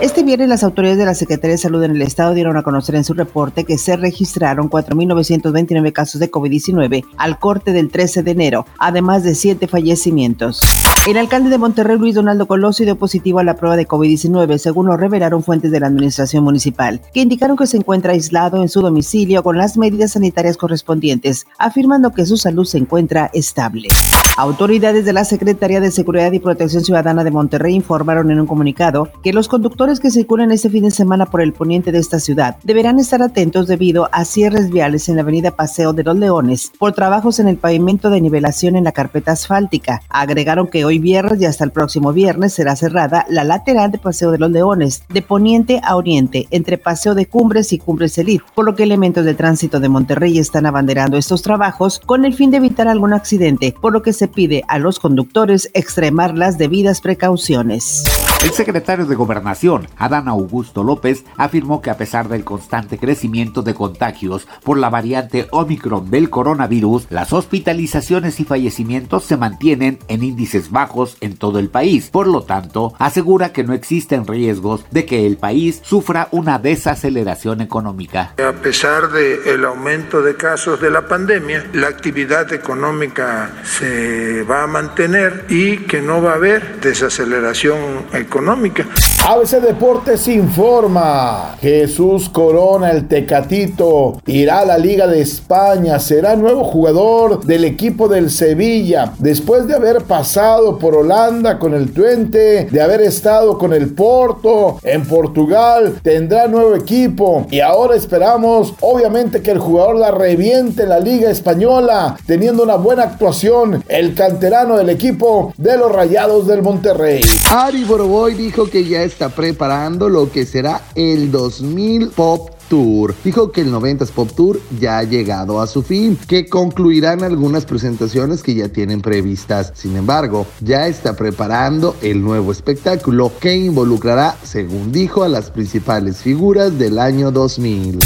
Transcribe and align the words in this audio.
Este 0.00 0.22
viernes 0.22 0.48
las 0.48 0.64
autoridades 0.64 0.96
de 0.96 1.04
la 1.04 1.14
Secretaría 1.14 1.56
de 1.56 1.58
Salud 1.58 1.82
en 1.82 1.90
el 1.90 2.00
estado 2.00 2.32
dieron 2.32 2.56
a 2.56 2.62
conocer 2.62 2.94
en 2.94 3.04
su 3.04 3.12
reporte 3.12 3.64
que 3.64 3.76
se 3.76 3.96
registraron 3.96 4.70
4.929 4.70 5.92
casos 5.92 6.18
de 6.20 6.30
COVID-19 6.30 7.04
al 7.18 7.38
corte 7.38 7.74
del 7.74 7.90
13 7.90 8.22
de 8.22 8.30
enero, 8.30 8.64
además 8.78 9.24
de 9.24 9.34
siete 9.34 9.68
fallecimientos. 9.68 10.62
El 11.06 11.18
alcalde 11.18 11.50
de 11.50 11.58
Monterrey, 11.58 11.98
Luis 11.98 12.14
Donaldo 12.14 12.46
Colosio, 12.46 12.86
dio 12.86 12.96
positivo 12.96 13.40
a 13.40 13.44
la 13.44 13.56
prueba 13.56 13.76
de 13.76 13.86
COVID-19, 13.86 14.56
según 14.56 14.86
lo 14.86 14.96
revelaron 14.96 15.42
fuentes 15.42 15.70
de 15.70 15.80
la 15.80 15.88
administración 15.88 16.44
municipal, 16.44 17.02
que 17.12 17.20
indicaron 17.20 17.58
que 17.58 17.66
se 17.66 17.76
encuentra 17.76 18.12
aislado 18.12 18.62
en 18.62 18.70
su 18.70 18.80
domicilio 18.80 19.42
con 19.42 19.58
las 19.58 19.76
medidas 19.76 20.12
sanitarias 20.12 20.56
correspondientes, 20.56 21.46
afirmando 21.58 22.12
que 22.12 22.24
su 22.24 22.38
salud 22.38 22.64
se 22.64 22.78
encuentra 22.78 23.30
estable. 23.34 23.88
Autoridades 24.36 25.04
de 25.04 25.12
la 25.12 25.24
Secretaría 25.24 25.80
de 25.80 25.90
Seguridad 25.90 26.32
y 26.32 26.38
Protección 26.38 26.84
Ciudadana 26.84 27.24
de 27.24 27.30
Monterrey 27.30 27.74
informaron 27.74 28.30
en 28.30 28.40
un 28.40 28.46
comunicado 28.46 29.10
que 29.22 29.32
los 29.34 29.48
conductores 29.48 29.89
que 29.98 30.12
circulan 30.12 30.52
este 30.52 30.70
fin 30.70 30.84
de 30.84 30.92
semana 30.92 31.26
por 31.26 31.40
el 31.40 31.52
poniente 31.52 31.90
de 31.90 31.98
esta 31.98 32.20
ciudad 32.20 32.56
deberán 32.62 33.00
estar 33.00 33.22
atentos 33.22 33.66
debido 33.66 34.08
a 34.12 34.24
cierres 34.24 34.70
viales 34.70 35.08
en 35.08 35.16
la 35.16 35.22
avenida 35.22 35.50
Paseo 35.50 35.92
de 35.92 36.04
los 36.04 36.16
Leones 36.16 36.70
por 36.78 36.92
trabajos 36.92 37.40
en 37.40 37.48
el 37.48 37.56
pavimento 37.56 38.10
de 38.10 38.20
nivelación 38.20 38.76
en 38.76 38.84
la 38.84 38.92
carpeta 38.92 39.32
asfáltica. 39.32 40.02
Agregaron 40.08 40.68
que 40.68 40.84
hoy 40.84 40.98
viernes 40.98 41.40
y 41.40 41.46
hasta 41.46 41.64
el 41.64 41.72
próximo 41.72 42.12
viernes 42.12 42.52
será 42.52 42.76
cerrada 42.76 43.26
la 43.28 43.42
lateral 43.42 43.90
de 43.90 43.98
Paseo 43.98 44.30
de 44.30 44.38
los 44.38 44.50
Leones, 44.50 45.02
de 45.08 45.22
poniente 45.22 45.80
a 45.82 45.96
oriente, 45.96 46.46
entre 46.50 46.78
Paseo 46.78 47.14
de 47.14 47.26
Cumbres 47.26 47.72
y 47.72 47.78
Cumbres 47.78 48.16
Elite, 48.18 48.44
por 48.54 48.66
lo 48.66 48.76
que 48.76 48.84
elementos 48.84 49.24
de 49.24 49.34
tránsito 49.34 49.80
de 49.80 49.88
Monterrey 49.88 50.38
están 50.38 50.66
abanderando 50.66 51.16
estos 51.16 51.42
trabajos 51.42 52.00
con 52.04 52.24
el 52.24 52.34
fin 52.34 52.50
de 52.50 52.58
evitar 52.58 52.86
algún 52.86 53.14
accidente, 53.14 53.74
por 53.80 53.92
lo 53.92 54.02
que 54.02 54.12
se 54.12 54.28
pide 54.28 54.62
a 54.68 54.78
los 54.78 55.00
conductores 55.00 55.70
extremar 55.74 56.36
las 56.36 56.58
debidas 56.58 57.00
precauciones. 57.00 58.04
El 58.42 58.52
secretario 58.52 59.04
de 59.04 59.16
Gobernación, 59.16 59.86
Adán 59.98 60.26
Augusto 60.26 60.82
López, 60.82 61.24
afirmó 61.36 61.82
que 61.82 61.90
a 61.90 61.98
pesar 61.98 62.30
del 62.30 62.42
constante 62.42 62.96
crecimiento 62.96 63.60
de 63.60 63.74
contagios 63.74 64.48
por 64.64 64.78
la 64.78 64.88
variante 64.88 65.46
Omicron 65.50 66.10
del 66.10 66.30
coronavirus, 66.30 67.06
las 67.10 67.34
hospitalizaciones 67.34 68.40
y 68.40 68.44
fallecimientos 68.44 69.24
se 69.24 69.36
mantienen 69.36 69.98
en 70.08 70.22
índices 70.22 70.70
bajos 70.70 71.18
en 71.20 71.36
todo 71.36 71.58
el 71.58 71.68
país. 71.68 72.08
Por 72.08 72.26
lo 72.26 72.42
tanto, 72.42 72.94
asegura 72.98 73.52
que 73.52 73.62
no 73.62 73.74
existen 73.74 74.26
riesgos 74.26 74.86
de 74.90 75.04
que 75.04 75.26
el 75.26 75.36
país 75.36 75.82
sufra 75.84 76.28
una 76.30 76.58
desaceleración 76.58 77.60
económica. 77.60 78.32
A 78.42 78.52
pesar 78.52 79.10
del 79.10 79.66
aumento 79.66 80.22
de 80.22 80.36
casos 80.36 80.80
de 80.80 80.90
la 80.90 81.06
pandemia, 81.06 81.66
la 81.74 81.88
actividad 81.88 82.50
económica 82.54 83.50
se 83.64 84.44
va 84.44 84.62
a 84.62 84.66
mantener 84.66 85.44
y 85.50 85.76
que 85.80 86.00
no 86.00 86.22
va 86.22 86.32
a 86.32 86.36
haber 86.36 86.80
desaceleración 86.80 87.76
económica 88.14 88.29
económica. 88.30 88.86
ABC 89.22 89.60
Deportes 89.60 90.26
informa. 90.28 91.56
Jesús 91.60 92.30
Corona, 92.30 92.90
el 92.90 93.06
Tecatito, 93.06 94.18
irá 94.26 94.60
a 94.60 94.64
la 94.64 94.78
Liga 94.78 95.06
de 95.06 95.20
España. 95.20 95.98
Será 95.98 96.36
nuevo 96.36 96.64
jugador 96.64 97.44
del 97.44 97.64
equipo 97.66 98.08
del 98.08 98.30
Sevilla. 98.30 99.12
Después 99.18 99.66
de 99.66 99.74
haber 99.74 100.04
pasado 100.04 100.78
por 100.78 100.96
Holanda 100.96 101.58
con 101.58 101.74
el 101.74 101.92
Twente, 101.92 102.64
de 102.64 102.80
haber 102.80 103.02
estado 103.02 103.58
con 103.58 103.74
el 103.74 103.92
Porto 103.92 104.78
en 104.82 105.06
Portugal, 105.06 106.00
tendrá 106.02 106.48
nuevo 106.48 106.74
equipo. 106.74 107.46
Y 107.50 107.60
ahora 107.60 107.96
esperamos, 107.96 108.72
obviamente, 108.80 109.42
que 109.42 109.50
el 109.50 109.58
jugador 109.58 109.96
la 109.96 110.12
reviente 110.12 110.84
en 110.84 110.88
la 110.88 110.98
Liga 110.98 111.30
Española, 111.30 112.16
teniendo 112.26 112.62
una 112.62 112.76
buena 112.76 113.02
actuación. 113.02 113.84
El 113.86 114.14
canterano 114.14 114.78
del 114.78 114.88
equipo 114.88 115.52
de 115.58 115.76
los 115.76 115.92
Rayados 115.92 116.46
del 116.46 116.62
Monterrey. 116.62 117.22
Ari 117.50 117.84
Hoy 117.90 118.34
dijo 118.34 118.66
que 118.70 118.84
ya 118.84 119.09
está 119.10 119.28
preparando 119.28 120.08
lo 120.08 120.30
que 120.30 120.46
será 120.46 120.82
el 120.94 121.30
2000 121.30 122.10
Pop 122.10 122.59
Tour. 122.70 123.14
Dijo 123.22 123.52
que 123.52 123.60
el 123.60 123.72
90s 123.72 124.12
Pop 124.12 124.30
Tour 124.34 124.60
ya 124.80 124.98
ha 124.98 125.02
llegado 125.02 125.60
a 125.60 125.66
su 125.66 125.82
fin, 125.82 126.16
que 126.26 126.48
concluirán 126.48 127.22
algunas 127.22 127.66
presentaciones 127.66 128.42
que 128.42 128.54
ya 128.54 128.68
tienen 128.68 129.02
previstas. 129.02 129.72
Sin 129.74 129.96
embargo, 129.96 130.46
ya 130.60 130.86
está 130.86 131.14
preparando 131.14 131.96
el 132.00 132.22
nuevo 132.22 132.52
espectáculo 132.52 133.32
que 133.40 133.56
involucrará, 133.56 134.36
según 134.42 134.92
dijo, 134.92 135.24
a 135.24 135.28
las 135.28 135.50
principales 135.50 136.18
figuras 136.18 136.78
del 136.78 136.98
año 136.98 137.30
2000. 137.32 137.98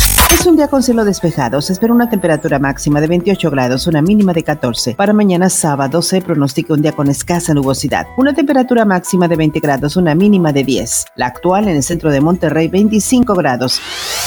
Es 0.44 0.46
un 0.46 0.56
día 0.56 0.68
con 0.68 0.82
cielo 0.82 1.04
despejado. 1.04 1.60
Se 1.60 1.72
espera 1.72 1.92
una 1.92 2.10
temperatura 2.10 2.58
máxima 2.58 3.00
de 3.00 3.06
28 3.06 3.50
grados, 3.50 3.86
una 3.86 4.02
mínima 4.02 4.32
de 4.32 4.42
14. 4.42 4.94
Para 4.94 5.12
mañana 5.12 5.48
sábado 5.48 6.02
se 6.02 6.20
pronostica 6.20 6.74
un 6.74 6.82
día 6.82 6.92
con 6.92 7.08
escasa 7.08 7.54
nubosidad. 7.54 8.06
Una 8.16 8.34
temperatura 8.34 8.84
máxima 8.84 9.28
de 9.28 9.36
20 9.36 9.60
grados, 9.60 9.96
una 9.96 10.14
mínima 10.14 10.52
de 10.52 10.64
10. 10.64 11.06
La 11.16 11.26
actual 11.26 11.68
en 11.68 11.76
el 11.76 11.82
centro 11.82 12.10
de 12.10 12.20
Monterrey, 12.20 12.68
25 12.68 13.34
grados. 13.34 13.80